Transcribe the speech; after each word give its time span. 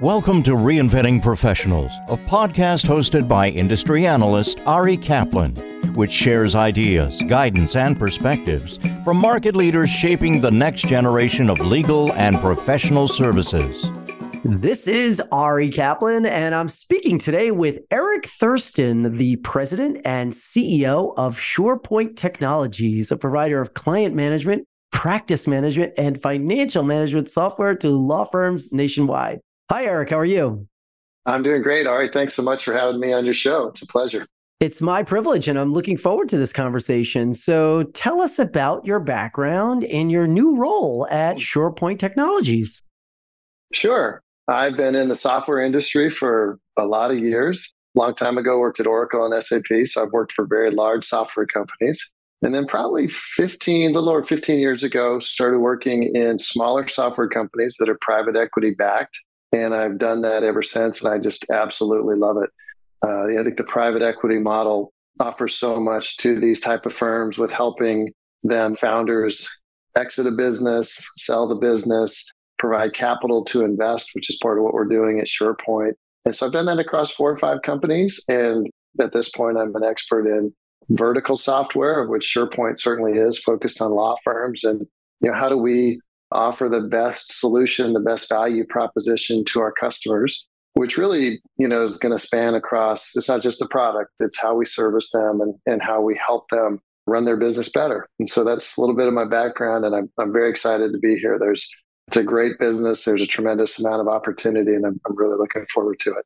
Welcome 0.00 0.42
to 0.42 0.56
Reinventing 0.56 1.22
Professionals, 1.22 1.92
a 2.08 2.16
podcast 2.16 2.84
hosted 2.84 3.28
by 3.28 3.50
industry 3.50 4.08
analyst 4.08 4.58
Ari 4.66 4.96
Kaplan, 4.96 5.54
which 5.94 6.10
shares 6.10 6.56
ideas, 6.56 7.22
guidance, 7.28 7.76
and 7.76 7.96
perspectives 7.96 8.80
from 9.04 9.18
market 9.18 9.54
leaders 9.54 9.88
shaping 9.88 10.40
the 10.40 10.50
next 10.50 10.88
generation 10.88 11.48
of 11.48 11.60
legal 11.60 12.12
and 12.14 12.40
professional 12.40 13.06
services. 13.06 13.88
This 14.44 14.88
is 14.88 15.22
Ari 15.30 15.70
Kaplan, 15.70 16.26
and 16.26 16.56
I'm 16.56 16.68
speaking 16.68 17.16
today 17.16 17.52
with 17.52 17.78
Eric 17.92 18.26
Thurston, 18.26 19.16
the 19.16 19.36
president 19.36 19.98
and 20.04 20.32
CEO 20.32 21.14
of 21.16 21.38
SurePoint 21.38 22.16
Technologies, 22.16 23.12
a 23.12 23.16
provider 23.16 23.60
of 23.60 23.74
client 23.74 24.16
management, 24.16 24.66
practice 24.90 25.46
management, 25.46 25.92
and 25.96 26.20
financial 26.20 26.82
management 26.82 27.30
software 27.30 27.76
to 27.76 27.90
law 27.90 28.24
firms 28.24 28.72
nationwide. 28.72 29.38
Hi, 29.70 29.86
Eric. 29.86 30.10
How 30.10 30.18
are 30.18 30.26
you? 30.26 30.68
I'm 31.24 31.42
doing 31.42 31.62
great. 31.62 31.86
All 31.86 31.96
right. 31.96 32.12
thanks 32.12 32.34
so 32.34 32.42
much 32.42 32.64
for 32.64 32.74
having 32.74 33.00
me 33.00 33.14
on 33.14 33.24
your 33.24 33.32
show. 33.32 33.68
It's 33.68 33.80
a 33.80 33.86
pleasure. 33.86 34.26
It's 34.60 34.82
my 34.82 35.02
privilege, 35.02 35.48
and 35.48 35.58
I'm 35.58 35.72
looking 35.72 35.96
forward 35.96 36.28
to 36.28 36.36
this 36.36 36.52
conversation. 36.52 37.32
So, 37.32 37.84
tell 37.94 38.20
us 38.20 38.38
about 38.38 38.84
your 38.84 39.00
background 39.00 39.84
and 39.84 40.12
your 40.12 40.26
new 40.26 40.56
role 40.56 41.08
at 41.10 41.36
SurePoint 41.36 41.98
Technologies. 41.98 42.82
Sure. 43.72 44.20
I've 44.48 44.76
been 44.76 44.94
in 44.94 45.08
the 45.08 45.16
software 45.16 45.60
industry 45.60 46.10
for 46.10 46.58
a 46.76 46.84
lot 46.84 47.10
of 47.10 47.18
years. 47.18 47.72
Long 47.94 48.14
time 48.14 48.36
ago, 48.36 48.58
worked 48.58 48.80
at 48.80 48.86
Oracle 48.86 49.24
and 49.24 49.42
SAP. 49.42 49.86
So, 49.86 50.02
I've 50.02 50.12
worked 50.12 50.32
for 50.32 50.46
very 50.46 50.70
large 50.70 51.06
software 51.06 51.46
companies. 51.46 52.14
And 52.42 52.54
then, 52.54 52.66
probably 52.66 53.08
15, 53.08 53.90
a 53.90 53.94
little 53.94 54.10
over 54.10 54.22
15 54.22 54.58
years 54.58 54.82
ago, 54.82 55.18
started 55.20 55.60
working 55.60 56.14
in 56.14 56.38
smaller 56.38 56.86
software 56.86 57.28
companies 57.28 57.76
that 57.80 57.88
are 57.88 57.98
private 58.02 58.36
equity 58.36 58.74
backed 58.74 59.18
and 59.54 59.74
I've 59.74 59.98
done 59.98 60.22
that 60.22 60.42
ever 60.42 60.62
since, 60.62 61.02
and 61.02 61.12
I 61.12 61.18
just 61.18 61.48
absolutely 61.50 62.16
love 62.16 62.36
it. 62.38 62.50
Uh, 63.06 63.40
I 63.40 63.44
think 63.44 63.56
the 63.56 63.64
private 63.64 64.02
equity 64.02 64.38
model 64.38 64.92
offers 65.20 65.54
so 65.54 65.78
much 65.78 66.16
to 66.18 66.40
these 66.40 66.60
type 66.60 66.86
of 66.86 66.92
firms 66.92 67.38
with 67.38 67.52
helping 67.52 68.12
them 68.42 68.74
founders 68.74 69.48
exit 69.96 70.26
a 70.26 70.32
business, 70.32 71.00
sell 71.16 71.46
the 71.46 71.54
business, 71.54 72.28
provide 72.58 72.94
capital 72.94 73.44
to 73.44 73.64
invest, 73.64 74.10
which 74.14 74.28
is 74.28 74.38
part 74.42 74.58
of 74.58 74.64
what 74.64 74.74
we're 74.74 74.84
doing 74.84 75.20
at 75.20 75.26
SurePoint. 75.26 75.92
And 76.24 76.34
so 76.34 76.46
I've 76.46 76.52
done 76.52 76.66
that 76.66 76.78
across 76.78 77.10
four 77.10 77.30
or 77.30 77.38
five 77.38 77.62
companies, 77.62 78.22
and 78.28 78.66
at 79.00 79.12
this 79.12 79.28
point, 79.28 79.56
I'm 79.56 79.74
an 79.76 79.84
expert 79.84 80.26
in 80.26 80.52
vertical 80.90 81.36
software, 81.36 82.02
of 82.02 82.08
which 82.08 82.32
SurePoint 82.34 82.78
certainly 82.78 83.12
is, 83.12 83.38
focused 83.38 83.80
on 83.80 83.92
law 83.92 84.16
firms 84.24 84.64
and 84.64 84.84
you 85.20 85.30
know 85.30 85.36
how 85.36 85.48
do 85.48 85.56
we 85.56 86.00
offer 86.34 86.68
the 86.68 86.80
best 86.80 87.38
solution, 87.38 87.92
the 87.92 88.00
best 88.00 88.28
value 88.28 88.64
proposition 88.66 89.44
to 89.46 89.60
our 89.60 89.72
customers, 89.72 90.46
which 90.74 90.98
really, 90.98 91.40
you 91.56 91.68
know, 91.68 91.84
is 91.84 91.96
going 91.96 92.16
to 92.16 92.24
span 92.24 92.54
across, 92.54 93.10
it's 93.14 93.28
not 93.28 93.40
just 93.40 93.60
the 93.60 93.68
product, 93.68 94.10
it's 94.20 94.38
how 94.38 94.54
we 94.54 94.64
service 94.64 95.10
them 95.12 95.40
and, 95.40 95.54
and 95.66 95.82
how 95.82 96.00
we 96.00 96.16
help 96.16 96.48
them 96.48 96.80
run 97.06 97.24
their 97.24 97.36
business 97.36 97.68
better. 97.68 98.06
And 98.18 98.28
so 98.28 98.44
that's 98.44 98.76
a 98.76 98.80
little 98.80 98.96
bit 98.96 99.06
of 99.06 99.14
my 99.14 99.26
background 99.26 99.84
and 99.84 99.94
I'm, 99.94 100.10
I'm 100.18 100.32
very 100.32 100.50
excited 100.50 100.92
to 100.92 100.98
be 100.98 101.16
here. 101.16 101.38
There's, 101.38 101.68
it's 102.08 102.16
a 102.16 102.24
great 102.24 102.58
business. 102.58 103.04
There's 103.04 103.22
a 103.22 103.26
tremendous 103.26 103.78
amount 103.78 104.00
of 104.00 104.08
opportunity 104.08 104.74
and 104.74 104.84
I'm, 104.84 105.00
I'm 105.06 105.16
really 105.16 105.36
looking 105.38 105.64
forward 105.72 106.00
to 106.00 106.10
it. 106.10 106.24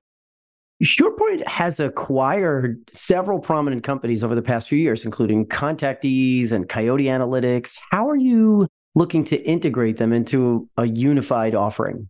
SurePoint 0.83 1.45
has 1.49 1.81
acquired 1.81 2.89
several 2.89 3.41
prominent 3.41 3.83
companies 3.83 4.23
over 4.23 4.37
the 4.37 4.43
past 4.43 4.69
few 4.69 4.79
years, 4.79 5.05
including 5.05 5.45
ContactEase 5.47 6.53
and 6.53 6.69
Coyote 6.69 7.07
Analytics. 7.07 7.77
How 7.91 8.09
are 8.09 8.17
you 8.17 8.69
looking 8.99 9.25
to 9.25 9.43
integrate 9.45 9.97
them 9.97 10.13
into 10.13 10.69
a 10.77 10.87
unified 10.87 11.55
offering? 11.55 12.09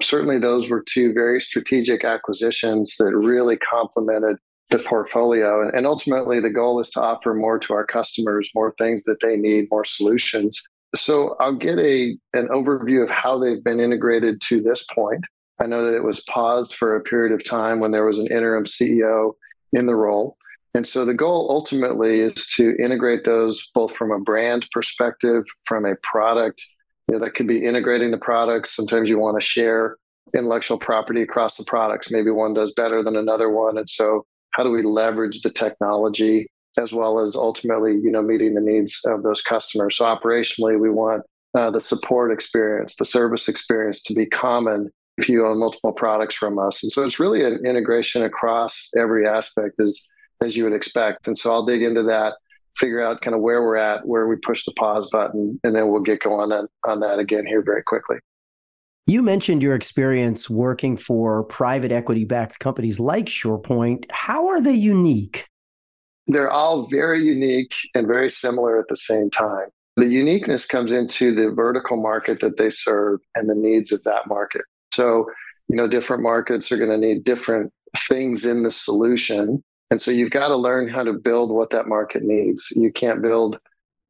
Certainly, 0.00 0.38
those 0.38 0.70
were 0.70 0.82
two 0.88 1.12
very 1.12 1.40
strategic 1.40 2.04
acquisitions 2.04 2.96
that 2.98 3.14
really 3.14 3.56
complemented 3.58 4.36
the 4.70 4.78
portfolio. 4.78 5.68
And 5.68 5.86
ultimately, 5.86 6.40
the 6.40 6.50
goal 6.50 6.80
is 6.80 6.90
to 6.90 7.02
offer 7.02 7.34
more 7.34 7.58
to 7.58 7.74
our 7.74 7.84
customers, 7.84 8.50
more 8.54 8.74
things 8.78 9.04
that 9.04 9.20
they 9.20 9.36
need, 9.36 9.66
more 9.70 9.84
solutions. 9.84 10.62
So 10.94 11.36
I'll 11.40 11.54
get 11.54 11.78
a 11.78 12.16
an 12.32 12.48
overview 12.48 13.02
of 13.02 13.10
how 13.10 13.38
they've 13.38 13.62
been 13.62 13.80
integrated 13.80 14.40
to 14.48 14.62
this 14.62 14.84
point. 14.84 15.24
I 15.60 15.66
know 15.66 15.84
that 15.84 15.96
it 15.96 16.04
was 16.04 16.24
paused 16.30 16.74
for 16.74 16.96
a 16.96 17.02
period 17.02 17.32
of 17.32 17.44
time 17.44 17.80
when 17.80 17.90
there 17.90 18.06
was 18.06 18.18
an 18.18 18.28
interim 18.28 18.64
CEO 18.64 19.32
in 19.72 19.86
the 19.86 19.96
role. 19.96 20.37
And 20.78 20.86
so 20.86 21.04
the 21.04 21.12
goal 21.12 21.48
ultimately 21.50 22.20
is 22.20 22.46
to 22.54 22.76
integrate 22.78 23.24
those 23.24 23.68
both 23.74 23.96
from 23.96 24.12
a 24.12 24.20
brand 24.20 24.64
perspective, 24.70 25.44
from 25.64 25.84
a 25.84 25.96
product, 26.04 26.62
you 27.08 27.14
know, 27.14 27.24
that 27.24 27.34
could 27.34 27.48
be 27.48 27.64
integrating 27.64 28.12
the 28.12 28.16
products. 28.16 28.76
Sometimes 28.76 29.08
you 29.08 29.18
want 29.18 29.40
to 29.40 29.44
share 29.44 29.96
intellectual 30.36 30.78
property 30.78 31.20
across 31.20 31.56
the 31.56 31.64
products. 31.64 32.12
Maybe 32.12 32.30
one 32.30 32.54
does 32.54 32.72
better 32.74 33.02
than 33.02 33.16
another 33.16 33.50
one. 33.50 33.76
And 33.76 33.88
so 33.88 34.24
how 34.52 34.62
do 34.62 34.70
we 34.70 34.82
leverage 34.82 35.42
the 35.42 35.50
technology 35.50 36.46
as 36.78 36.92
well 36.92 37.18
as 37.18 37.34
ultimately, 37.34 37.94
you 37.94 38.12
know, 38.12 38.22
meeting 38.22 38.54
the 38.54 38.60
needs 38.60 39.00
of 39.04 39.24
those 39.24 39.42
customers? 39.42 39.96
So 39.96 40.04
operationally, 40.04 40.78
we 40.78 40.90
want 40.90 41.24
uh, 41.56 41.72
the 41.72 41.80
support 41.80 42.30
experience, 42.30 42.94
the 42.94 43.04
service 43.04 43.48
experience 43.48 44.00
to 44.04 44.14
be 44.14 44.26
common 44.26 44.90
if 45.16 45.28
you 45.28 45.44
own 45.44 45.58
multiple 45.58 45.92
products 45.92 46.36
from 46.36 46.56
us. 46.56 46.84
And 46.84 46.92
so 46.92 47.02
it's 47.04 47.18
really 47.18 47.42
an 47.42 47.66
integration 47.66 48.22
across 48.22 48.90
every 48.96 49.26
aspect 49.26 49.74
is 49.80 50.06
as 50.42 50.56
you 50.56 50.64
would 50.64 50.72
expect. 50.72 51.26
And 51.26 51.36
so 51.36 51.52
I'll 51.52 51.64
dig 51.64 51.82
into 51.82 52.02
that, 52.04 52.34
figure 52.76 53.02
out 53.02 53.20
kind 53.20 53.34
of 53.34 53.40
where 53.40 53.62
we're 53.62 53.76
at, 53.76 54.06
where 54.06 54.28
we 54.28 54.36
push 54.36 54.64
the 54.64 54.72
pause 54.72 55.08
button, 55.10 55.58
and 55.64 55.74
then 55.74 55.90
we'll 55.90 56.02
get 56.02 56.20
going 56.20 56.52
on, 56.52 56.68
on 56.86 57.00
that 57.00 57.18
again 57.18 57.46
here 57.46 57.62
very 57.62 57.82
quickly. 57.82 58.18
You 59.06 59.22
mentioned 59.22 59.62
your 59.62 59.74
experience 59.74 60.50
working 60.50 60.98
for 60.98 61.42
private 61.44 61.90
equity 61.90 62.24
backed 62.24 62.58
companies 62.58 63.00
like 63.00 63.24
SurePoint. 63.24 64.04
How 64.10 64.48
are 64.48 64.60
they 64.60 64.74
unique? 64.74 65.46
They're 66.26 66.50
all 66.50 66.82
very 66.88 67.24
unique 67.24 67.74
and 67.94 68.06
very 68.06 68.28
similar 68.28 68.78
at 68.78 68.84
the 68.88 68.96
same 68.96 69.30
time. 69.30 69.68
The 69.96 70.06
uniqueness 70.06 70.66
comes 70.66 70.92
into 70.92 71.34
the 71.34 71.50
vertical 71.50 71.96
market 71.96 72.40
that 72.40 72.58
they 72.58 72.68
serve 72.68 73.20
and 73.34 73.48
the 73.48 73.54
needs 73.54 73.92
of 73.92 74.04
that 74.04 74.28
market. 74.28 74.62
So, 74.92 75.26
you 75.68 75.76
know, 75.76 75.88
different 75.88 76.22
markets 76.22 76.70
are 76.70 76.76
going 76.76 76.90
to 76.90 76.98
need 76.98 77.24
different 77.24 77.72
things 77.96 78.44
in 78.44 78.62
the 78.62 78.70
solution 78.70 79.64
and 79.90 80.00
so 80.00 80.10
you've 80.10 80.30
got 80.30 80.48
to 80.48 80.56
learn 80.56 80.88
how 80.88 81.02
to 81.02 81.12
build 81.12 81.50
what 81.50 81.70
that 81.70 81.88
market 81.88 82.22
needs. 82.22 82.72
You 82.76 82.92
can't 82.92 83.22
build, 83.22 83.58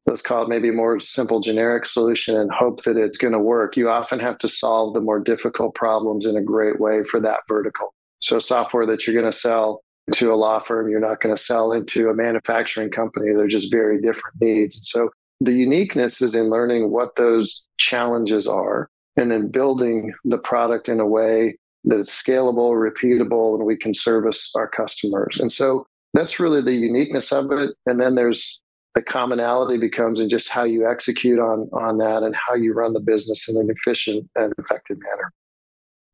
let's 0.05 0.21
call 0.21 0.43
it 0.43 0.49
maybe 0.49 0.71
more 0.71 0.99
simple 0.99 1.39
generic 1.39 1.85
solution 1.85 2.35
and 2.35 2.51
hope 2.51 2.83
that 2.83 2.97
it's 2.97 3.17
going 3.17 3.33
to 3.33 3.39
work. 3.39 3.77
You 3.77 3.89
often 3.89 4.19
have 4.19 4.37
to 4.39 4.47
solve 4.47 4.93
the 4.93 5.01
more 5.01 5.19
difficult 5.19 5.75
problems 5.75 6.25
in 6.25 6.35
a 6.35 6.41
great 6.41 6.79
way 6.79 7.03
for 7.03 7.19
that 7.21 7.41
vertical. 7.47 7.93
So 8.19 8.39
software 8.39 8.85
that 8.87 9.07
you're 9.07 9.19
going 9.19 9.31
to 9.31 9.37
sell 9.37 9.81
to 10.13 10.33
a 10.33 10.35
law 10.35 10.59
firm, 10.59 10.89
you're 10.89 10.99
not 10.99 11.21
going 11.21 11.35
to 11.35 11.41
sell 11.41 11.71
into 11.71 12.09
a 12.09 12.13
manufacturing 12.13 12.89
company. 12.89 13.31
They're 13.33 13.47
just 13.47 13.71
very 13.71 14.01
different 14.01 14.41
needs. 14.41 14.89
So 14.89 15.09
the 15.39 15.53
uniqueness 15.53 16.21
is 16.21 16.35
in 16.35 16.49
learning 16.49 16.91
what 16.91 17.15
those 17.15 17.65
challenges 17.77 18.47
are 18.47 18.89
and 19.15 19.31
then 19.31 19.47
building 19.47 20.13
the 20.25 20.37
product 20.37 20.89
in 20.89 20.99
a 20.99 21.05
way 21.05 21.57
that 21.85 21.99
it's 21.99 22.23
scalable, 22.23 22.73
repeatable, 22.73 23.55
and 23.55 23.65
we 23.65 23.77
can 23.77 23.93
service 23.93 24.51
our 24.55 24.67
customers. 24.67 25.39
And 25.39 25.51
so 25.51 25.85
that's 26.13 26.39
really 26.39 26.61
the 26.61 26.73
uniqueness 26.73 27.31
of 27.31 27.51
it. 27.51 27.75
And 27.85 27.99
then 27.99 28.15
there's 28.15 28.61
the 28.95 29.01
commonality 29.03 29.77
becomes 29.77 30.19
in 30.19 30.29
just 30.29 30.49
how 30.49 30.63
you 30.63 30.89
execute 30.89 31.39
on 31.39 31.69
on 31.73 31.97
that 31.99 32.23
and 32.23 32.35
how 32.35 32.55
you 32.55 32.73
run 32.73 32.93
the 32.93 32.99
business 32.99 33.47
in 33.47 33.55
an 33.57 33.69
efficient 33.69 34.29
and 34.35 34.53
effective 34.57 34.97
manner. 34.99 35.31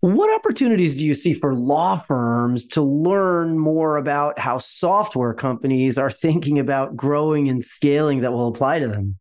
What 0.02 0.34
opportunities 0.36 0.96
do 0.98 1.04
you 1.04 1.16
see 1.16 1.34
for 1.34 1.56
law 1.56 1.96
firms 1.96 2.68
to 2.68 2.82
learn 2.82 3.58
more 3.58 3.98
about 3.98 4.38
how 4.38 4.60
software 4.60 5.34
companies 5.34 5.98
are 5.98 6.12
thinking 6.12 6.60
about 6.60 6.96
growing 6.96 7.50
and 7.50 7.64
scaling 7.64 8.22
that 8.22 8.32
will 8.32 8.48
apply 8.48 8.80
to 8.80 8.88
them? 8.88 9.18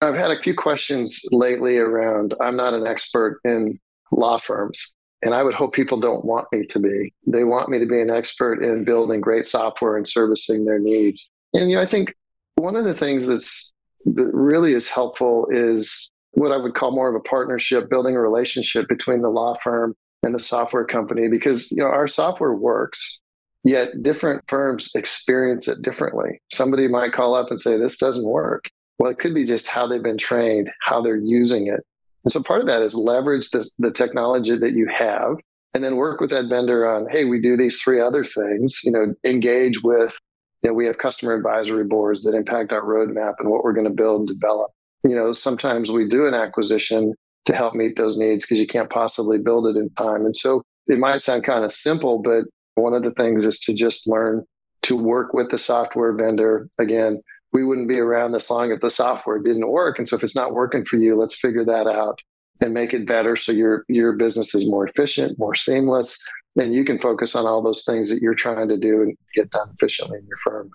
I've 0.00 0.14
had 0.14 0.30
a 0.30 0.40
few 0.40 0.54
questions 0.54 1.20
lately 1.30 1.76
around 1.76 2.34
I'm 2.40 2.56
not 2.56 2.72
an 2.72 2.86
expert 2.86 3.40
in 3.44 3.78
law 4.12 4.38
firms. 4.38 4.94
And 5.22 5.34
I 5.34 5.42
would 5.42 5.54
hope 5.54 5.74
people 5.74 5.98
don't 5.98 6.24
want 6.24 6.46
me 6.52 6.64
to 6.66 6.78
be. 6.78 7.12
They 7.26 7.44
want 7.44 7.68
me 7.68 7.78
to 7.78 7.86
be 7.86 8.00
an 8.00 8.10
expert 8.10 8.62
in 8.64 8.84
building 8.84 9.20
great 9.20 9.46
software 9.46 9.96
and 9.96 10.06
servicing 10.06 10.64
their 10.64 10.78
needs. 10.78 11.30
And 11.54 11.70
you 11.70 11.76
know, 11.76 11.82
I 11.82 11.86
think 11.86 12.14
one 12.54 12.76
of 12.76 12.84
the 12.84 12.94
things 12.94 13.26
that's 13.26 13.72
that 14.04 14.30
really 14.32 14.74
is 14.74 14.88
helpful 14.88 15.48
is 15.50 16.10
what 16.32 16.52
I 16.52 16.56
would 16.56 16.74
call 16.74 16.92
more 16.92 17.08
of 17.08 17.14
a 17.14 17.20
partnership, 17.20 17.90
building 17.90 18.16
a 18.16 18.20
relationship 18.20 18.88
between 18.88 19.22
the 19.22 19.30
law 19.30 19.54
firm 19.54 19.94
and 20.22 20.34
the 20.34 20.40
software 20.40 20.84
company, 20.84 21.28
because 21.28 21.70
you 21.70 21.78
know 21.78 21.86
our 21.86 22.08
software 22.08 22.54
works, 22.54 23.20
yet 23.64 24.02
different 24.02 24.44
firms 24.48 24.90
experience 24.94 25.68
it 25.68 25.82
differently. 25.82 26.40
Somebody 26.52 26.86
might 26.88 27.12
call 27.12 27.34
up 27.34 27.50
and 27.50 27.60
say, 27.60 27.76
"This 27.76 27.98
doesn't 27.98 28.28
work." 28.28 28.68
Well, 28.98 29.10
it 29.10 29.18
could 29.18 29.34
be 29.34 29.44
just 29.44 29.68
how 29.68 29.86
they've 29.86 30.02
been 30.02 30.18
trained, 30.18 30.70
how 30.80 31.00
they're 31.00 31.16
using 31.16 31.68
it, 31.68 31.80
and 32.28 32.32
so 32.34 32.42
part 32.42 32.60
of 32.60 32.66
that 32.66 32.82
is 32.82 32.94
leverage 32.94 33.48
the, 33.52 33.66
the 33.78 33.90
technology 33.90 34.54
that 34.54 34.72
you 34.72 34.86
have 34.88 35.36
and 35.72 35.82
then 35.82 35.96
work 35.96 36.20
with 36.20 36.28
that 36.28 36.44
vendor 36.50 36.86
on, 36.86 37.08
hey, 37.08 37.24
we 37.24 37.40
do 37.40 37.56
these 37.56 37.80
three 37.80 38.02
other 38.02 38.22
things, 38.22 38.80
you 38.84 38.92
know, 38.92 39.14
engage 39.24 39.82
with, 39.82 40.14
you 40.62 40.68
know, 40.68 40.74
we 40.74 40.84
have 40.84 40.98
customer 40.98 41.32
advisory 41.32 41.84
boards 41.84 42.24
that 42.24 42.34
impact 42.34 42.70
our 42.70 42.82
roadmap 42.82 43.32
and 43.38 43.48
what 43.48 43.64
we're 43.64 43.72
going 43.72 43.86
to 43.86 43.90
build 43.90 44.28
and 44.28 44.38
develop. 44.38 44.70
You 45.04 45.16
know, 45.16 45.32
sometimes 45.32 45.90
we 45.90 46.06
do 46.06 46.26
an 46.26 46.34
acquisition 46.34 47.14
to 47.46 47.54
help 47.54 47.74
meet 47.74 47.96
those 47.96 48.18
needs 48.18 48.44
because 48.44 48.58
you 48.58 48.66
can't 48.66 48.90
possibly 48.90 49.38
build 49.38 49.66
it 49.66 49.78
in 49.78 49.88
time. 49.94 50.26
And 50.26 50.36
so 50.36 50.60
it 50.86 50.98
might 50.98 51.22
sound 51.22 51.44
kind 51.44 51.64
of 51.64 51.72
simple, 51.72 52.20
but 52.20 52.44
one 52.74 52.92
of 52.92 53.04
the 53.04 53.12
things 53.12 53.46
is 53.46 53.58
to 53.60 53.72
just 53.72 54.06
learn 54.06 54.44
to 54.82 54.98
work 54.98 55.32
with 55.32 55.48
the 55.48 55.56
software 55.56 56.12
vendor. 56.12 56.68
Again, 56.78 57.22
we 57.52 57.64
wouldn't 57.64 57.88
be 57.88 57.98
around 57.98 58.32
this 58.32 58.50
long 58.50 58.70
if 58.70 58.80
the 58.80 58.90
software 58.90 59.38
didn't 59.38 59.70
work. 59.70 59.98
And 59.98 60.08
so 60.08 60.16
if 60.16 60.22
it's 60.22 60.36
not 60.36 60.52
working 60.52 60.84
for 60.84 60.96
you, 60.96 61.16
let's 61.16 61.34
figure 61.34 61.64
that 61.64 61.86
out 61.86 62.20
and 62.60 62.74
make 62.74 62.92
it 62.92 63.06
better 63.06 63.36
so 63.36 63.52
your 63.52 63.84
your 63.88 64.12
business 64.12 64.54
is 64.54 64.66
more 64.66 64.86
efficient, 64.86 65.38
more 65.38 65.54
seamless, 65.54 66.18
and 66.56 66.74
you 66.74 66.84
can 66.84 66.98
focus 66.98 67.34
on 67.34 67.46
all 67.46 67.62
those 67.62 67.84
things 67.84 68.08
that 68.10 68.20
you're 68.20 68.34
trying 68.34 68.68
to 68.68 68.76
do 68.76 69.02
and 69.02 69.16
get 69.34 69.50
done 69.50 69.68
efficiently 69.74 70.18
in 70.18 70.26
your 70.26 70.38
firm. 70.38 70.70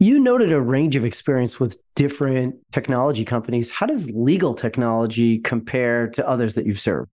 You 0.00 0.20
noted 0.20 0.52
a 0.52 0.60
range 0.60 0.94
of 0.94 1.04
experience 1.04 1.58
with 1.58 1.78
different 1.96 2.54
technology 2.72 3.24
companies. 3.24 3.70
How 3.70 3.86
does 3.86 4.10
legal 4.12 4.54
technology 4.54 5.38
compare 5.38 6.08
to 6.10 6.28
others 6.28 6.54
that 6.54 6.66
you've 6.66 6.78
served? 6.78 7.10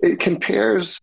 It 0.00 0.20
compares 0.20 0.98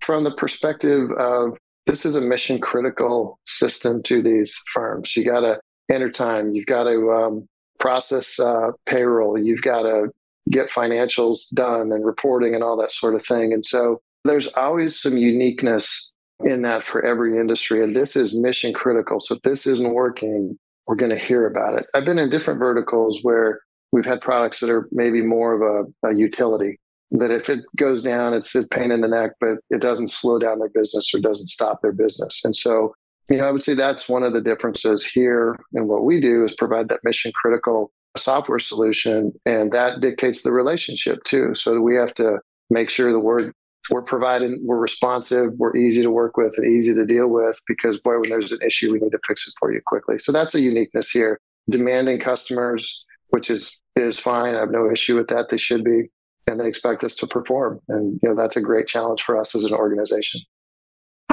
from 0.00 0.24
the 0.24 0.30
perspective 0.30 1.10
of 1.12 1.58
this 1.86 2.06
is 2.06 2.14
a 2.14 2.20
mission 2.20 2.58
critical 2.58 3.38
system 3.44 4.02
to 4.04 4.22
these 4.22 4.56
firms. 4.72 5.14
You 5.14 5.24
got 5.24 5.40
to 5.40 5.60
enter 5.90 6.10
time, 6.10 6.54
you've 6.54 6.66
got 6.66 6.84
to 6.84 7.12
um, 7.12 7.48
process 7.78 8.38
uh, 8.38 8.70
payroll, 8.86 9.38
you've 9.38 9.62
got 9.62 9.82
to 9.82 10.08
get 10.50 10.68
financials 10.68 11.48
done 11.54 11.92
and 11.92 12.04
reporting 12.04 12.54
and 12.54 12.64
all 12.64 12.76
that 12.76 12.92
sort 12.92 13.14
of 13.14 13.24
thing. 13.24 13.52
And 13.52 13.64
so 13.64 14.00
there's 14.24 14.48
always 14.48 15.00
some 15.00 15.16
uniqueness 15.16 16.14
in 16.44 16.62
that 16.62 16.82
for 16.82 17.04
every 17.04 17.38
industry. 17.38 17.82
And 17.82 17.94
this 17.94 18.16
is 18.16 18.34
mission 18.34 18.72
critical. 18.72 19.20
So 19.20 19.36
if 19.36 19.42
this 19.42 19.66
isn't 19.66 19.94
working, 19.94 20.58
we're 20.86 20.96
going 20.96 21.10
to 21.10 21.18
hear 21.18 21.46
about 21.46 21.78
it. 21.78 21.86
I've 21.94 22.04
been 22.04 22.18
in 22.18 22.30
different 22.30 22.58
verticals 22.58 23.20
where 23.22 23.60
we've 23.92 24.06
had 24.06 24.20
products 24.20 24.60
that 24.60 24.70
are 24.70 24.88
maybe 24.90 25.22
more 25.22 25.54
of 25.54 25.62
a, 25.62 26.08
a 26.08 26.16
utility 26.16 26.78
that 27.12 27.30
if 27.30 27.48
it 27.48 27.60
goes 27.76 28.02
down, 28.02 28.34
it's 28.34 28.54
a 28.54 28.66
pain 28.68 28.90
in 28.90 29.00
the 29.00 29.08
neck, 29.08 29.32
but 29.40 29.58
it 29.70 29.80
doesn't 29.80 30.10
slow 30.10 30.38
down 30.38 30.60
their 30.60 30.68
business 30.68 31.12
or 31.12 31.20
doesn't 31.20 31.48
stop 31.48 31.82
their 31.82 31.92
business. 31.92 32.44
And 32.44 32.54
so, 32.54 32.94
you 33.30 33.38
know, 33.38 33.46
I 33.46 33.52
would 33.52 33.62
say 33.62 33.74
that's 33.74 34.08
one 34.08 34.24
of 34.24 34.32
the 34.32 34.40
differences 34.40 35.06
here. 35.06 35.58
And 35.72 35.88
what 35.88 36.04
we 36.04 36.20
do 36.20 36.44
is 36.44 36.54
provide 36.54 36.88
that 36.88 37.00
mission 37.04 37.32
critical 37.34 37.92
software 38.16 38.58
solution, 38.58 39.32
and 39.46 39.72
that 39.72 40.00
dictates 40.00 40.42
the 40.42 40.52
relationship 40.52 41.22
too. 41.24 41.54
So 41.54 41.80
we 41.80 41.94
have 41.94 42.12
to 42.14 42.40
make 42.68 42.90
sure 42.90 43.12
the 43.12 43.20
word 43.20 43.52
we're 43.88 44.02
providing, 44.02 44.60
we're 44.64 44.78
responsive, 44.78 45.52
we're 45.58 45.76
easy 45.76 46.02
to 46.02 46.10
work 46.10 46.36
with 46.36 46.54
and 46.58 46.66
easy 46.66 46.94
to 46.94 47.06
deal 47.06 47.28
with 47.28 47.58
because 47.66 48.00
boy, 48.00 48.18
when 48.20 48.30
there's 48.30 48.52
an 48.52 48.58
issue, 48.64 48.92
we 48.92 48.98
need 48.98 49.10
to 49.10 49.18
fix 49.26 49.48
it 49.48 49.54
for 49.58 49.72
you 49.72 49.80
quickly. 49.86 50.18
So 50.18 50.32
that's 50.32 50.54
a 50.54 50.60
uniqueness 50.60 51.10
here. 51.10 51.40
Demanding 51.68 52.18
customers, 52.18 53.06
which 53.28 53.48
is 53.48 53.80
is 53.96 54.18
fine. 54.18 54.54
I 54.54 54.60
have 54.60 54.70
no 54.70 54.90
issue 54.90 55.16
with 55.16 55.28
that. 55.28 55.48
They 55.48 55.56
should 55.56 55.84
be. 55.84 56.10
And 56.46 56.58
they 56.58 56.68
expect 56.68 57.04
us 57.04 57.14
to 57.16 57.26
perform. 57.26 57.80
And 57.88 58.18
you 58.22 58.28
know, 58.28 58.34
that's 58.34 58.56
a 58.56 58.60
great 58.60 58.86
challenge 58.86 59.22
for 59.22 59.38
us 59.38 59.54
as 59.54 59.64
an 59.64 59.72
organization. 59.72 60.40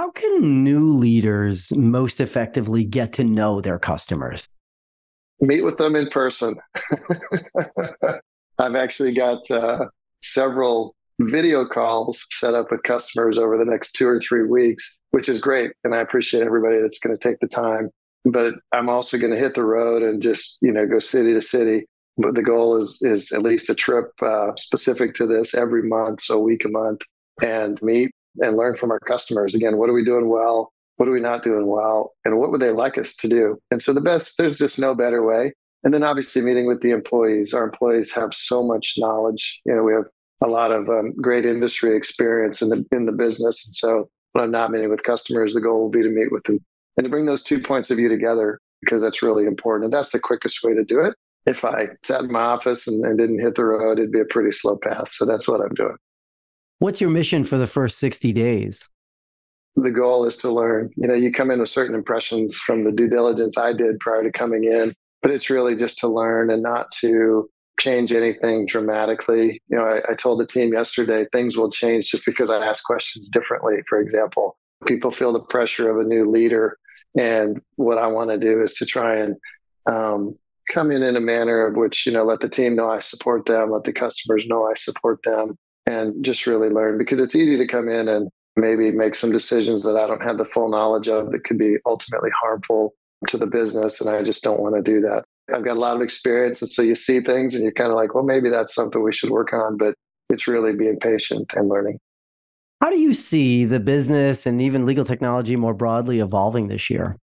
How 0.08 0.12
can 0.12 0.64
new 0.64 0.94
leaders 0.94 1.70
most 1.74 2.22
effectively 2.22 2.86
get 2.86 3.12
to 3.14 3.26
know 3.26 3.60
their 3.60 3.78
customers? 3.78 4.48
Meet 5.42 5.64
with 5.64 5.78
them 5.78 5.98
in 5.98 6.08
person. 6.08 6.56
I've 8.58 8.76
actually 8.76 9.14
got 9.14 9.52
uh, 9.52 9.88
several 10.24 10.96
video 11.20 11.68
calls 11.68 12.26
set 12.32 12.54
up 12.54 12.72
with 12.72 12.84
customers 12.84 13.38
over 13.38 13.58
the 13.58 13.66
next 13.66 13.98
two 13.98 14.08
or 14.08 14.22
three 14.22 14.44
weeks, 14.48 14.98
which 15.12 15.28
is 15.28 15.42
great. 15.42 15.72
And 15.84 15.94
I 15.94 16.00
appreciate 16.00 16.44
everybody 16.44 16.80
that's 16.80 17.00
going 17.00 17.18
to 17.18 17.22
take 17.22 17.42
the 17.42 17.48
time. 17.50 17.90
But 18.24 18.54
I'm 18.72 18.88
also 18.88 19.18
going 19.18 19.34
to 19.34 19.40
hit 19.40 19.56
the 19.56 19.66
road 19.66 20.04
and 20.04 20.22
just, 20.22 20.58
you 20.62 20.72
know, 20.72 20.88
go 20.88 21.00
city 21.00 21.34
to 21.34 21.42
city. 21.42 21.86
But 22.18 22.36
the 22.36 22.44
goal 22.44 22.78
is 22.78 23.02
is 23.02 23.34
at 23.34 23.44
least 23.44 23.70
a 23.70 23.76
trip 23.76 24.12
uh, 24.22 24.52
specific 24.56 25.16
to 25.16 25.28
this 25.28 25.54
every 25.54 25.84
month, 25.84 26.22
so 26.22 26.38
a 26.38 26.42
week 26.42 26.64
a 26.64 26.70
month, 26.70 27.02
and 27.44 27.78
meet 27.82 28.12
and 28.40 28.58
learn 28.58 28.76
from 28.76 28.92
our 28.92 29.00
customers. 29.00 29.56
Again, 29.56 29.78
what 29.78 29.90
are 29.90 29.94
we 29.94 30.04
doing 30.04 30.30
well? 30.30 30.72
What 30.98 31.08
are 31.08 31.12
we 31.12 31.20
not 31.20 31.44
doing 31.44 31.68
well? 31.68 32.14
And 32.26 32.40
what 32.40 32.52
would 32.52 32.62
they 32.62 32.72
like 32.72 32.98
us 32.98 33.16
to 33.18 33.28
do? 33.28 33.58
And 33.72 33.82
so 33.82 33.94
the 33.94 34.02
best, 34.02 34.38
there's 34.38 34.58
just 34.58 34.80
no 34.80 34.96
better 34.96 35.24
way. 35.24 35.54
And 35.84 35.94
then 35.94 36.04
obviously 36.04 36.42
meeting 36.42 36.66
with 36.66 36.82
the 36.82 36.90
employees. 36.90 37.54
Our 37.54 37.64
employees 37.64 38.12
have 38.14 38.34
so 38.34 38.64
much 38.64 38.96
knowledge. 38.98 39.62
You 39.66 39.76
know, 39.76 39.84
we 39.84 39.94
have 39.94 40.06
a 40.42 40.48
lot 40.48 40.72
of 40.72 40.90
um, 40.90 41.14
great 41.14 41.46
industry 41.46 41.96
experience 41.96 42.62
in 42.62 42.70
the 42.70 42.86
in 42.92 43.06
the 43.06 43.12
business. 43.12 43.66
And 43.66 43.76
so 43.76 44.10
when 44.34 44.44
I'm 44.44 44.52
not 44.52 44.72
meeting 44.72 44.90
with 44.90 45.04
customers, 45.04 45.54
the 45.54 45.62
goal 45.62 45.82
will 45.82 45.90
be 45.90 46.04
to 46.04 46.10
meet 46.10 46.32
with 46.32 46.44
them 46.44 46.60
and 46.98 47.06
to 47.06 47.10
bring 47.10 47.26
those 47.26 47.44
two 47.44 47.60
points 47.60 47.92
of 47.92 47.98
view 47.98 48.10
together 48.10 48.60
because 48.82 49.02
that's 49.02 49.24
really 49.24 49.46
important. 49.46 49.86
And 49.86 49.94
that's 49.94 50.12
the 50.12 50.20
quickest 50.20 50.64
way 50.64 50.74
to 50.74 50.84
do 50.84 51.00
it. 51.00 51.16
If 51.46 51.64
I 51.64 51.90
sat 52.04 52.24
in 52.24 52.32
my 52.32 52.42
office 52.42 52.88
and, 52.88 53.06
and 53.06 53.18
didn't 53.18 53.42
hit 53.42 53.56
the 53.56 53.66
road, 53.66 54.00
it'd 54.00 54.12
be 54.12 54.20
a 54.20 54.26
pretty 54.26 54.52
slow 54.52 54.78
path. 54.78 55.10
So 55.10 55.26
that's 55.26 55.48
what 55.48 55.62
I'm 55.62 55.74
doing. 55.76 55.96
What's 56.80 57.02
your 57.02 57.10
mission 57.10 57.44
for 57.44 57.58
the 57.58 57.66
first 57.66 57.98
60 57.98 58.32
days? 58.34 58.88
The 59.76 59.92
goal 59.92 60.26
is 60.26 60.38
to 60.38 60.52
learn. 60.52 60.92
You 60.96 61.08
know, 61.08 61.16
you 61.16 61.32
come 61.32 61.50
in 61.50 61.60
with 61.60 61.70
certain 61.70 61.96
impressions 61.96 62.58
from 62.58 62.84
the 62.84 62.92
due 62.92 63.10
diligence 63.10 63.58
I 63.58 63.74
did 63.74 64.00
prior 64.00 64.24
to 64.24 64.32
coming 64.32 64.64
in, 64.64 64.94
but 65.22 65.32
it's 65.32 65.50
really 65.50 65.76
just 65.76 65.98
to 66.00 66.08
learn 66.08 66.52
and 66.52 66.62
not 66.62 66.92
to 67.02 67.50
change 67.80 68.12
anything 68.12 68.66
dramatically. 68.66 69.62
You 69.70 69.78
know, 69.78 69.86
I, 69.86 70.12
I, 70.12 70.16
told 70.16 70.40
the 70.40 70.48
team 70.48 70.74
yesterday 70.74 71.28
things 71.32 71.58
will 71.58 71.70
change 71.70 72.10
just 72.10 72.26
because 72.26 72.50
I 72.50 72.64
ask 72.64 72.84
questions 72.84 73.30
differently. 73.30 73.76
For 73.88 74.00
example, 74.00 74.58
people 74.86 75.12
feel 75.12 75.32
the 75.32 75.40
pressure 75.40 75.90
of 75.90 76.04
a 76.04 76.08
new 76.08 76.30
leader, 76.30 76.78
and 77.18 77.62
what 77.76 78.00
I 78.00 78.08
want 78.08 78.32
to 78.32 78.38
do 78.38 78.62
is 78.62 78.74
to 78.76 78.86
try 78.86 79.16
and 79.18 79.36
um, 79.88 80.38
come 80.72 80.90
in 80.92 81.04
in 81.04 81.16
a 81.16 81.22
manner 81.22 81.66
of 81.68 81.76
which 81.76 82.06
you 82.06 82.12
know 82.12 82.24
let 82.24 82.40
the 82.40 82.50
team 82.50 82.76
know 82.76 82.90
I 82.90 83.00
support 83.00 83.46
them, 83.46 83.70
let 83.70 83.84
the 83.84 83.94
customers 83.94 84.48
know 84.48 84.68
I 84.68 84.74
support 84.74 85.22
them, 85.24 85.56
and 85.88 86.24
just 86.24 86.46
really 86.46 86.70
learn 86.70 86.98
because 86.98 87.20
it's 87.20 87.36
easy 87.36 87.58
to 87.58 87.66
come 87.66 87.90
in 87.90 88.08
and 88.08 88.30
maybe 88.56 88.92
make 88.92 89.16
some 89.16 89.32
decisions 89.32 89.84
that 89.84 89.98
I 89.98 90.08
don't 90.08 90.24
have 90.24 90.38
the 90.38 90.46
full 90.46 90.70
knowledge 90.70 91.08
of 91.08 91.32
that 91.32 91.44
could 91.44 91.58
be 91.58 91.78
ultimately 91.86 92.30
harmful 92.42 92.94
to 93.28 93.38
the 93.38 93.48
business, 93.48 94.00
and 94.02 94.10
I 94.10 94.22
just 94.22 94.44
don't 94.44 94.60
want 94.60 94.76
to 94.76 94.82
do 94.82 95.00
that. 95.02 95.24
I've 95.54 95.64
got 95.64 95.78
a 95.78 95.80
lot 95.80 95.96
of 95.96 96.02
experience. 96.02 96.62
And 96.62 96.70
so 96.70 96.82
you 96.82 96.94
see 96.94 97.20
things 97.20 97.56
and 97.56 97.64
you're 97.64 97.72
kind 97.72 97.90
of 97.90 97.96
like, 97.96 98.14
well, 98.14 98.24
maybe 98.24 98.50
that's 98.50 98.76
something 98.76 99.02
we 99.02 99.14
should 99.14 99.30
work 99.30 99.54
on. 99.54 99.78
But 99.78 99.96
it's 100.30 100.48
really 100.48 100.74
being 100.74 101.00
patient 101.00 101.54
and 101.56 101.70
learning. 101.70 102.00
How 102.82 102.90
do 102.90 103.00
you 103.00 103.14
see 103.14 103.66
the 103.66 103.80
business 103.80 104.46
and 104.46 104.62
even 104.62 104.86
legal 104.86 105.06
technology 105.06 105.56
more 105.56 105.74
broadly 105.74 106.20
evolving 106.20 106.68
this 106.68 106.90
year? 106.90 107.16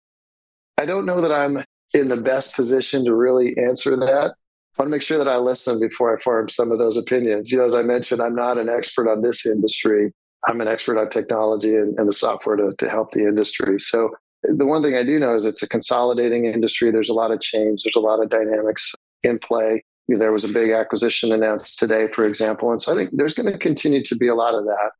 I 0.78 0.86
don't 0.86 1.04
know 1.04 1.20
that 1.20 1.32
I'm 1.32 1.64
in 1.94 2.08
the 2.08 2.16
best 2.16 2.54
position 2.54 3.04
to 3.04 3.14
really 3.14 3.56
answer 3.58 3.96
that. 3.96 4.34
Want 4.78 4.86
to 4.88 4.90
make 4.90 5.02
sure 5.02 5.18
that 5.18 5.28
I 5.28 5.36
listen 5.36 5.78
before 5.78 6.16
I 6.16 6.20
form 6.20 6.48
some 6.48 6.72
of 6.72 6.78
those 6.78 6.96
opinions. 6.96 7.52
You 7.52 7.58
know, 7.58 7.64
as 7.64 7.74
I 7.74 7.82
mentioned, 7.82 8.22
I'm 8.22 8.34
not 8.34 8.58
an 8.58 8.68
expert 8.68 9.08
on 9.08 9.22
this 9.22 9.44
industry. 9.44 10.12
I'm 10.48 10.60
an 10.60 10.68
expert 10.68 10.98
on 10.98 11.10
technology 11.10 11.74
and, 11.76 11.96
and 11.98 12.08
the 12.08 12.12
software 12.12 12.56
to, 12.56 12.74
to 12.76 12.88
help 12.88 13.12
the 13.12 13.20
industry. 13.20 13.78
So 13.78 14.10
the 14.42 14.66
one 14.66 14.82
thing 14.82 14.96
I 14.96 15.04
do 15.04 15.18
know 15.18 15.36
is 15.36 15.44
it's 15.44 15.62
a 15.62 15.68
consolidating 15.68 16.46
industry. 16.46 16.90
There's 16.90 17.10
a 17.10 17.14
lot 17.14 17.30
of 17.30 17.40
change. 17.40 17.82
There's 17.82 17.96
a 17.96 18.00
lot 18.00 18.22
of 18.22 18.30
dynamics 18.30 18.94
in 19.22 19.38
play. 19.38 19.84
There 20.08 20.32
was 20.32 20.44
a 20.44 20.48
big 20.48 20.70
acquisition 20.70 21.32
announced 21.32 21.78
today, 21.78 22.08
for 22.08 22.26
example. 22.26 22.72
And 22.72 22.82
so 22.82 22.92
I 22.92 22.96
think 22.96 23.10
there's 23.12 23.34
going 23.34 23.52
to 23.52 23.58
continue 23.58 24.02
to 24.04 24.16
be 24.16 24.26
a 24.26 24.34
lot 24.34 24.54
of 24.54 24.64
that. 24.64 24.90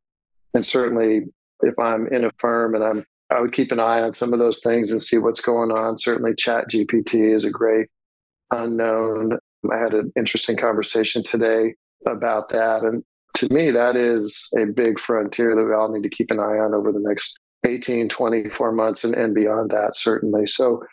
And 0.53 0.65
certainly 0.65 1.23
if 1.61 1.77
I'm 1.79 2.07
in 2.07 2.23
a 2.25 2.31
firm 2.37 2.75
and 2.75 2.83
I'm 2.83 3.05
I 3.29 3.39
would 3.39 3.53
keep 3.53 3.71
an 3.71 3.79
eye 3.79 4.01
on 4.01 4.13
some 4.13 4.31
of 4.31 4.39
those 4.39 4.59
things 4.59 4.91
and 4.91 5.01
see 5.01 5.17
what's 5.17 5.41
going 5.41 5.71
on. 5.71 5.97
Certainly 5.97 6.35
chat 6.35 6.69
GPT 6.69 7.33
is 7.33 7.45
a 7.45 7.49
great 7.49 7.87
unknown. 8.51 9.39
I 9.71 9.77
had 9.77 9.93
an 9.93 10.11
interesting 10.17 10.57
conversation 10.57 11.23
today 11.23 11.75
about 12.05 12.49
that. 12.49 12.83
And 12.83 13.03
to 13.35 13.53
me, 13.53 13.71
that 13.71 13.95
is 13.95 14.47
a 14.57 14.65
big 14.65 14.99
frontier 14.99 15.55
that 15.55 15.63
we 15.63 15.73
all 15.73 15.91
need 15.91 16.03
to 16.03 16.09
keep 16.09 16.31
an 16.31 16.39
eye 16.39 16.59
on 16.59 16.73
over 16.73 16.91
the 16.91 16.99
next 16.99 17.39
18, 17.65 18.09
24 18.09 18.71
months 18.71 19.03
and, 19.03 19.15
and 19.15 19.33
beyond 19.33 19.71
that, 19.71 19.95
certainly. 19.95 20.45
So, 20.45 20.83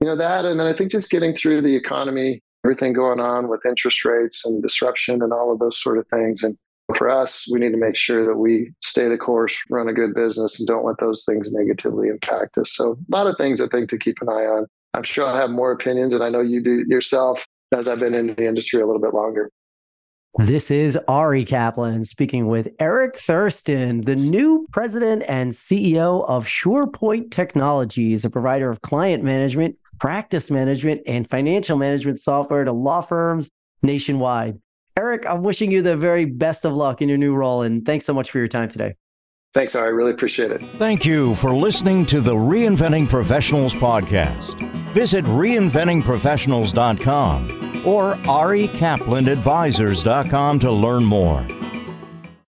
you 0.00 0.06
know, 0.06 0.16
that, 0.16 0.44
and 0.44 0.58
then 0.58 0.66
I 0.66 0.72
think 0.72 0.90
just 0.90 1.10
getting 1.10 1.34
through 1.34 1.62
the 1.62 1.76
economy, 1.76 2.42
everything 2.64 2.92
going 2.92 3.20
on 3.20 3.48
with 3.48 3.64
interest 3.64 4.04
rates 4.04 4.44
and 4.44 4.62
disruption 4.62 5.22
and 5.22 5.32
all 5.32 5.52
of 5.52 5.58
those 5.58 5.80
sort 5.80 5.98
of 5.98 6.06
things. 6.08 6.42
And 6.42 6.56
for 6.94 7.08
us, 7.08 7.46
we 7.50 7.58
need 7.58 7.72
to 7.72 7.78
make 7.78 7.96
sure 7.96 8.26
that 8.26 8.36
we 8.36 8.72
stay 8.82 9.08
the 9.08 9.18
course, 9.18 9.56
run 9.70 9.88
a 9.88 9.92
good 9.92 10.14
business, 10.14 10.58
and 10.58 10.66
don't 10.66 10.84
let 10.84 10.98
those 10.98 11.24
things 11.24 11.52
negatively 11.52 12.08
impact 12.08 12.58
us. 12.58 12.72
So, 12.72 12.92
a 12.92 13.16
lot 13.16 13.26
of 13.26 13.36
things 13.36 13.60
I 13.60 13.68
think 13.68 13.88
to 13.90 13.98
keep 13.98 14.20
an 14.20 14.28
eye 14.28 14.46
on. 14.46 14.66
I'm 14.94 15.02
sure 15.02 15.26
I'll 15.26 15.36
have 15.36 15.50
more 15.50 15.72
opinions, 15.72 16.14
and 16.14 16.22
I 16.22 16.30
know 16.30 16.40
you 16.40 16.62
do 16.62 16.84
yourself 16.88 17.44
as 17.76 17.88
I've 17.88 18.00
been 18.00 18.14
in 18.14 18.34
the 18.34 18.46
industry 18.46 18.80
a 18.80 18.86
little 18.86 19.00
bit 19.00 19.14
longer. 19.14 19.50
This 20.38 20.70
is 20.70 20.98
Ari 21.08 21.46
Kaplan 21.46 22.04
speaking 22.04 22.46
with 22.46 22.68
Eric 22.78 23.16
Thurston, 23.16 24.02
the 24.02 24.14
new 24.14 24.66
president 24.70 25.22
and 25.28 25.50
CEO 25.50 26.28
of 26.28 26.44
SurePoint 26.44 27.30
Technologies, 27.30 28.22
a 28.22 28.28
provider 28.28 28.70
of 28.70 28.82
client 28.82 29.24
management, 29.24 29.76
practice 29.98 30.50
management, 30.50 31.00
and 31.06 31.26
financial 31.26 31.78
management 31.78 32.20
software 32.20 32.64
to 32.64 32.72
law 32.72 33.00
firms 33.00 33.48
nationwide. 33.82 34.60
Eric, 34.98 35.24
I'm 35.26 35.42
wishing 35.42 35.72
you 35.72 35.80
the 35.80 35.96
very 35.96 36.26
best 36.26 36.66
of 36.66 36.74
luck 36.74 37.00
in 37.00 37.08
your 37.08 37.16
new 37.16 37.34
role, 37.34 37.62
and 37.62 37.86
thanks 37.86 38.04
so 38.04 38.12
much 38.12 38.30
for 38.30 38.36
your 38.38 38.48
time 38.48 38.68
today. 38.68 38.94
Thanks, 39.54 39.74
Ari. 39.74 39.94
Really 39.94 40.10
appreciate 40.10 40.50
it. 40.50 40.60
Thank 40.76 41.06
you 41.06 41.34
for 41.36 41.54
listening 41.54 42.04
to 42.06 42.20
the 42.20 42.34
Reinventing 42.34 43.08
Professionals 43.08 43.74
podcast. 43.74 44.60
Visit 44.92 45.24
reinventingprofessionals.com 45.24 47.65
or 47.86 48.16
arikaplanadvisors.com 48.16 50.58
to 50.58 50.70
learn 50.70 51.04
more. 51.04 51.55